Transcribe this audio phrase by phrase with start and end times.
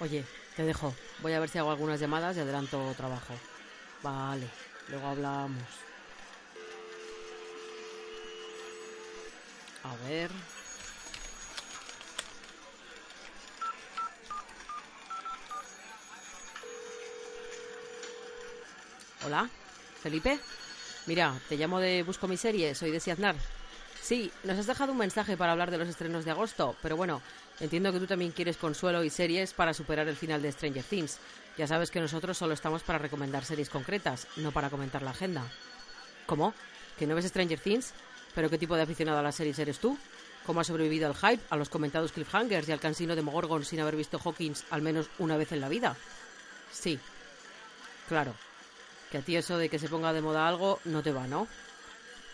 [0.00, 0.24] Oye,
[0.56, 0.94] te dejo.
[1.20, 3.34] Voy a ver si hago algunas llamadas y adelanto trabajo.
[4.02, 4.46] Vale,
[4.88, 5.62] luego hablamos.
[9.82, 10.30] A ver.
[19.24, 19.50] Hola,
[20.00, 20.38] Felipe.
[21.06, 23.34] Mira, te llamo de Busco mi soy de Siaznar.
[24.08, 27.20] Sí, nos has dejado un mensaje para hablar de los estrenos de agosto, pero bueno,
[27.60, 31.18] entiendo que tú también quieres consuelo y series para superar el final de Stranger Things.
[31.58, 35.42] Ya sabes que nosotros solo estamos para recomendar series concretas, no para comentar la agenda.
[36.24, 36.54] ¿Cómo?
[36.98, 37.92] ¿Que no ves Stranger Things?
[38.34, 39.98] ¿Pero qué tipo de aficionado a las series eres tú?
[40.46, 43.80] ¿Cómo has sobrevivido al hype, a los comentados cliffhangers y al cansino de Mogorgon sin
[43.80, 45.94] haber visto Hawkins al menos una vez en la vida?
[46.72, 46.98] Sí.
[48.08, 48.32] Claro.
[49.12, 51.46] Que a ti eso de que se ponga de moda algo no te va, ¿no?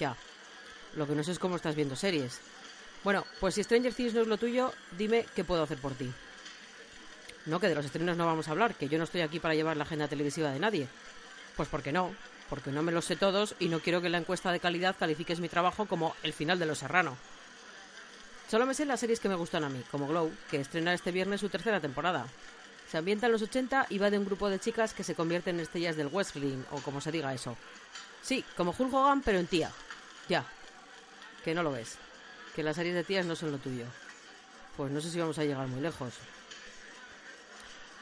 [0.00, 0.16] Ya.
[0.96, 2.40] Lo que no sé es cómo estás viendo series.
[3.04, 6.12] Bueno, pues si Stranger Things no es lo tuyo, dime qué puedo hacer por ti.
[7.46, 9.54] No, que de los estrenos no vamos a hablar, que yo no estoy aquí para
[9.54, 10.88] llevar la agenda televisiva de nadie.
[11.56, 12.14] Pues porque no,
[12.50, 15.40] porque no me los sé todos y no quiero que la encuesta de calidad califiques
[15.40, 17.16] mi trabajo como el final de Los Serrano.
[18.50, 21.12] Solo me sé las series que me gustan a mí, como Glow, que estrena este
[21.12, 22.26] viernes su tercera temporada.
[22.90, 25.54] Se ambienta en los 80 y va de un grupo de chicas que se convierten
[25.54, 27.56] en estrellas del wrestling, o como se diga eso.
[28.20, 29.70] Sí, como Hulk Hogan, pero en tía.
[30.28, 30.44] Ya.
[31.44, 31.96] Que no lo ves.
[32.54, 33.84] Que las series de tías no son lo tuyo.
[34.76, 36.14] Pues no sé si vamos a llegar muy lejos.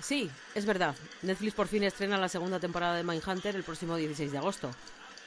[0.00, 0.94] Sí, es verdad.
[1.22, 4.70] Netflix por fin estrena la segunda temporada de Mindhunter el próximo 16 de agosto.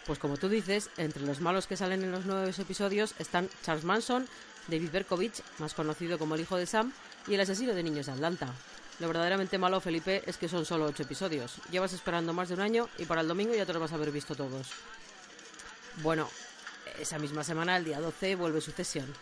[0.06, 3.84] Pues como tú dices, entre los malos que salen en los nueve episodios están Charles
[3.84, 4.28] Manson,
[4.68, 6.91] David Berkovich, más conocido como el hijo de Sam,
[7.28, 8.47] y el asesino de niños de Atlanta.
[9.00, 11.56] Lo verdaderamente malo, Felipe, es que son solo ocho episodios.
[11.72, 13.96] Llevas esperando más de un año y para el domingo ya te los vas a
[13.96, 14.69] haber visto todos.
[15.97, 16.30] Bueno,
[17.00, 19.14] esa misma semana, el día 12, vuelve Sucesión.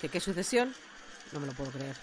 [0.00, 0.74] ¿Qué qué Sucesión?
[1.32, 1.96] No me lo puedo creer.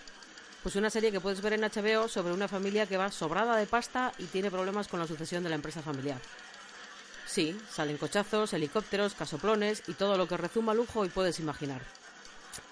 [0.61, 3.65] Pues una serie que puedes ver en HBO sobre una familia que va sobrada de
[3.65, 6.19] pasta y tiene problemas con la sucesión de la empresa familiar.
[7.25, 11.81] Sí, salen cochazos, helicópteros, casoplones y todo lo que rezuma lujo y puedes imaginar.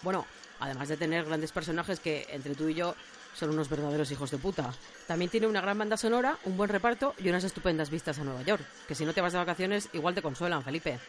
[0.03, 0.25] Bueno,
[0.59, 2.95] además de tener grandes personajes que, entre tú y yo,
[3.33, 4.71] son unos verdaderos hijos de puta.
[5.07, 8.43] También tiene una gran banda sonora, un buen reparto y unas estupendas vistas a Nueva
[8.43, 10.99] York, que si no te vas de vacaciones igual te consuelan, Felipe.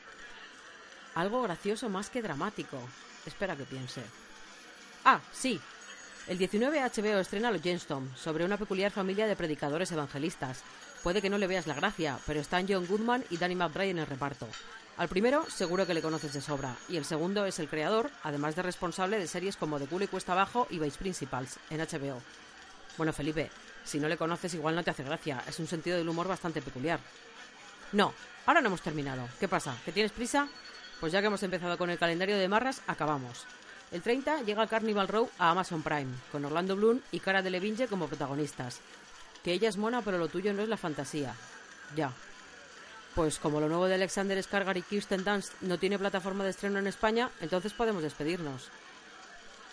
[1.15, 2.79] Algo gracioso más que dramático.
[3.27, 4.03] Espera que piense.
[5.05, 5.61] Ah, sí.
[6.27, 10.63] El 19 HBO estrena Los Gemstone, sobre una peculiar familia de predicadores evangelistas.
[11.03, 13.99] Puede que no le veas la gracia, pero están John Goodman y Danny McBride en
[13.99, 14.49] el reparto.
[14.97, 18.55] Al primero seguro que le conoces de sobra, y el segundo es el creador, además
[18.55, 22.23] de responsable de series como The Cool y Cuesta Abajo y Vice Principals, en HBO.
[22.97, 23.51] Bueno, Felipe,
[23.85, 26.63] si no le conoces igual no te hace gracia, es un sentido del humor bastante
[26.63, 27.01] peculiar.
[27.93, 28.13] No,
[28.47, 29.29] ahora no hemos terminado.
[29.41, 29.75] ¿Qué pasa?
[29.85, 30.47] ¿Que tienes prisa?
[31.03, 33.45] Pues ya que hemos empezado con el calendario de marras, acabamos.
[33.91, 38.07] El 30 llega Carnival Row a Amazon Prime, con Orlando Bloom y Cara Delevingne como
[38.07, 38.79] protagonistas.
[39.43, 41.35] Que ella es mona, pero lo tuyo no es la fantasía.
[41.97, 42.13] Ya.
[43.17, 46.79] Pues como lo nuevo de Alexander Skarsgård y Kirsten Dunst no tiene plataforma de estreno
[46.79, 48.69] en España, entonces podemos despedirnos.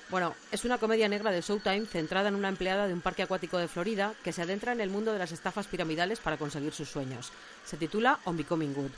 [0.09, 3.59] Bueno, es una comedia negra de Showtime centrada en una empleada de un parque acuático
[3.59, 6.89] de Florida que se adentra en el mundo de las estafas piramidales para conseguir sus
[6.89, 7.31] sueños.
[7.65, 8.91] Se titula On Becoming Good.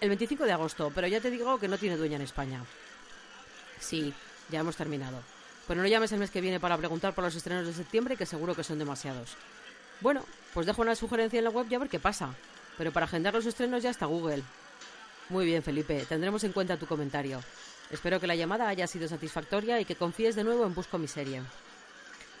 [0.00, 2.62] El 25 de agosto, pero ya te digo que no tiene dueña en España.
[3.80, 4.12] Sí,
[4.50, 5.22] ya hemos terminado.
[5.66, 8.26] Pero no llames el mes que viene para preguntar por los estrenos de septiembre, que
[8.26, 9.36] seguro que son demasiados.
[10.00, 12.34] Bueno, pues dejo una sugerencia en la web y a ver qué pasa.
[12.76, 14.42] Pero para agendar los estrenos ya está Google.
[15.28, 17.40] Muy bien, Felipe, tendremos en cuenta tu comentario.
[17.90, 21.08] Espero que la llamada haya sido satisfactoria y que confíes de nuevo en Busco mi
[21.08, 21.42] serie.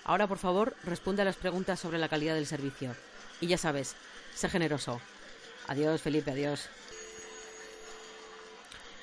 [0.04, 2.94] Ahora, por favor, responde a las preguntas sobre la calidad del servicio.
[3.40, 3.96] Y ya sabes,
[4.34, 5.00] sé generoso.
[5.66, 6.68] Adiós, Felipe, adiós.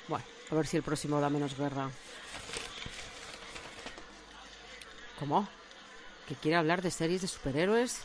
[0.08, 1.90] Bueno, a ver si el próximo da menos guerra.
[5.18, 5.48] ¿Cómo?
[6.28, 8.00] ¿Que quiere hablar de series de superhéroes?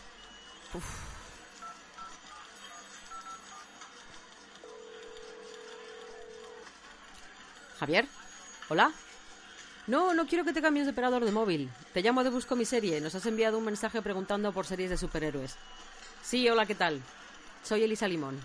[7.79, 8.07] ¿Javier?
[8.67, 8.91] ¿Hola?
[9.87, 11.69] No, no quiero que te cambies de operador de móvil.
[11.93, 13.01] Te llamo de Busco mi serie.
[13.01, 15.55] Nos has enviado un mensaje preguntando por series de superhéroes.
[16.21, 17.01] Sí, hola, ¿qué tal?
[17.63, 18.39] Soy Elisa Limón.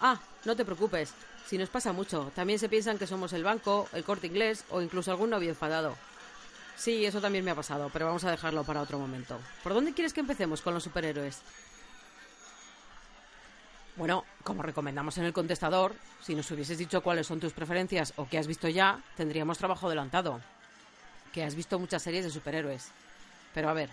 [0.00, 1.14] Ah, no te preocupes.
[1.48, 2.30] Si nos pasa mucho.
[2.34, 5.96] También se piensan que somos el banco, el corte inglés o incluso algún novio enfadado.
[6.76, 9.38] Sí, eso también me ha pasado, pero vamos a dejarlo para otro momento.
[9.62, 11.40] ¿Por dónde quieres que empecemos con los superhéroes?
[13.96, 18.28] Bueno, como recomendamos en el contestador, si nos hubieses dicho cuáles son tus preferencias o
[18.28, 20.42] qué has visto ya, tendríamos trabajo adelantado.
[21.32, 22.90] Que has visto muchas series de superhéroes.
[23.54, 23.88] Pero a ver,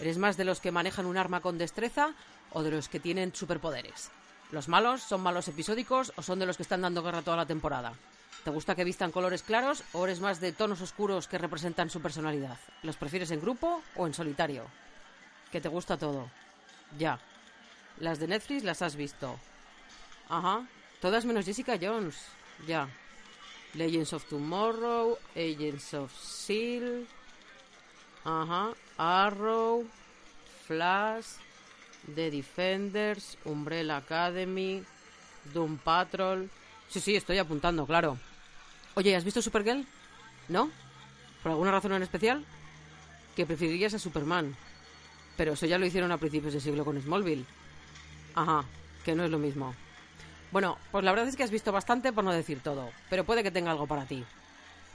[0.00, 2.14] ¿eres más de los que manejan un arma con destreza
[2.50, 4.10] o de los que tienen superpoderes?
[4.50, 7.46] ¿Los malos son malos episódicos o son de los que están dando guerra toda la
[7.46, 7.92] temporada?
[8.44, 12.00] ¿Te gusta que vistan colores claros o eres más de tonos oscuros que representan su
[12.00, 12.58] personalidad?
[12.82, 14.64] ¿Los prefieres en grupo o en solitario?
[15.52, 16.30] Que te gusta todo.
[16.98, 17.18] Ya.
[17.98, 19.38] Las de Netflix las has visto.
[20.30, 20.66] Ajá.
[21.00, 22.16] Todas menos Jessica Jones.
[22.66, 22.88] Ya.
[23.74, 27.06] Legends of Tomorrow, Agents of Seal.
[28.24, 28.70] Ajá.
[28.96, 29.86] Arrow,
[30.66, 31.36] Flash,
[32.14, 34.82] The Defenders, Umbrella Academy,
[35.52, 36.50] Doom Patrol.
[36.88, 38.18] Sí, sí, estoy apuntando, claro.
[38.94, 39.86] Oye, ¿has visto Supergirl?
[40.48, 40.70] ¿No?
[41.42, 42.44] ¿Por alguna razón en especial?
[43.36, 44.56] Que preferirías a Superman.
[45.36, 47.44] Pero eso ya lo hicieron a principios de siglo con Smallville.
[48.34, 48.64] Ajá,
[49.04, 49.74] que no es lo mismo.
[50.50, 53.42] Bueno, pues la verdad es que has visto bastante por no decir todo, pero puede
[53.42, 54.24] que tenga algo para ti.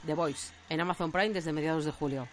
[0.04, 2.28] The Voice, en Amazon Prime desde mediados de julio.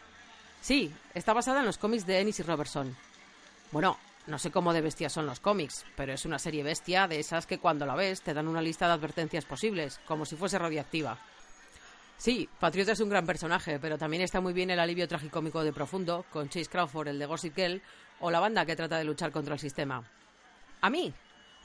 [0.60, 2.95] Sí, está basada en los cómics de Ennis y Robertson.
[3.72, 7.19] Bueno, no sé cómo de bestias son los cómics, pero es una serie bestia de
[7.19, 10.59] esas que cuando la ves te dan una lista de advertencias posibles, como si fuese
[10.59, 11.18] radioactiva.
[12.18, 15.73] Sí, Patriota es un gran personaje, pero también está muy bien el alivio tragicómico de
[15.73, 17.81] Profundo, con Chase Crawford, el de Gossip Girl,
[18.19, 20.03] o la banda que trata de luchar contra el sistema.
[20.81, 21.12] ¿A mí?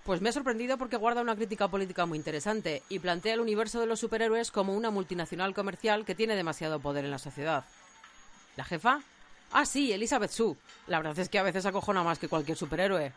[0.04, 3.80] Pues me ha sorprendido porque guarda una crítica política muy interesante y plantea el universo
[3.80, 7.64] de los superhéroes como una multinacional comercial que tiene demasiado poder en la sociedad.
[8.56, 9.00] ¿La jefa?
[9.52, 10.56] Ah, sí, Elizabeth Sue.
[10.87, 13.12] La verdad es que a veces acojona más que cualquier superhéroe.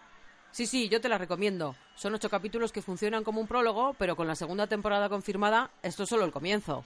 [0.51, 1.75] Sí, sí, yo te la recomiendo.
[1.95, 6.03] Son ocho capítulos que funcionan como un prólogo, pero con la segunda temporada confirmada, esto
[6.03, 6.85] es solo el comienzo.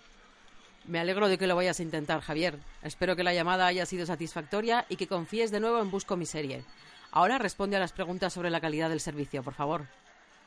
[0.85, 2.59] Me alegro de que lo vayas a intentar, Javier.
[2.81, 6.25] Espero que la llamada haya sido satisfactoria y que confíes de nuevo en Busco mi
[6.25, 6.65] serie.
[7.11, 9.87] Ahora responde a las preguntas sobre la calidad del servicio, por favor.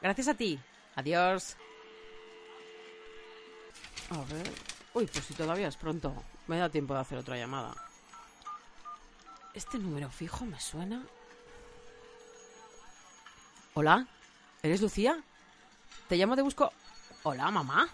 [0.03, 0.59] Gracias a ti.
[0.95, 1.57] Adiós.
[4.11, 4.51] A ver.
[4.93, 6.13] Uy, pues si todavía es pronto.
[6.49, 7.75] Me da tiempo de hacer otra llamada.
[9.57, 11.03] Este número fijo me suena.
[13.73, 14.07] Hola,
[14.63, 15.19] ¿eres Lucía?
[16.11, 16.71] Te llamo de Busco.
[17.23, 17.89] Hola, mamá.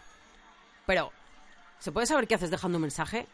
[0.86, 1.12] Pero,
[1.78, 3.28] ¿se puede saber qué haces dejando un mensaje?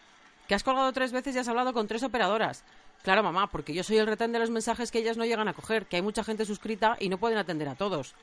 [0.47, 2.65] Que has colgado tres veces y has hablado con tres operadoras.
[3.03, 5.55] Claro, mamá, porque yo soy el retén de los mensajes que ellas no llegan a
[5.55, 8.15] coger, que hay mucha gente suscrita y no pueden atender a todos.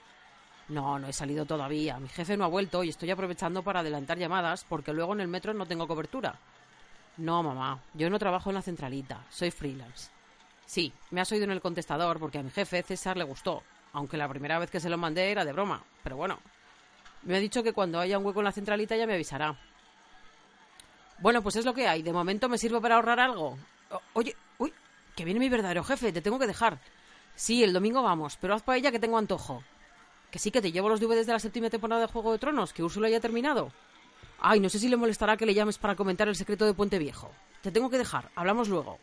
[0.68, 1.98] No, no he salido todavía.
[1.98, 5.28] Mi jefe no ha vuelto y estoy aprovechando para adelantar llamadas porque luego en el
[5.30, 6.40] metro no tengo cobertura.
[7.18, 10.10] No, mamá, yo no trabajo en la centralita, soy freelance.
[10.66, 13.64] Sí, me has oído en el contestador porque a mi jefe César le gustó,
[13.94, 16.40] aunque la primera vez que se lo mandé era de broma, pero bueno.
[17.24, 19.58] Me ha dicho que cuando haya un hueco en la centralita ya me avisará.
[21.20, 22.04] Bueno, pues es lo que hay.
[22.04, 23.58] De momento me sirve para ahorrar algo.
[24.14, 24.74] oye, uy,
[25.16, 26.80] que viene mi verdadero jefe, te tengo que dejar.
[27.36, 29.64] Sí, el domingo vamos, pero haz para ella que tengo antojo.
[30.30, 32.74] Que sí, que te llevo los DVDs de la séptima temporada de Juego de Tronos,
[32.74, 33.72] que Úrsula ya ha terminado.
[34.40, 37.00] Ay, no sé si le molestará que le llames para comentar el secreto de Puente
[37.00, 37.32] Viejo.
[37.62, 39.00] Te tengo que dejar, hablamos luego.